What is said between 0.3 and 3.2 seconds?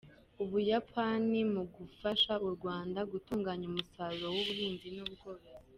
U Buyapani mu gufasha u Rwanda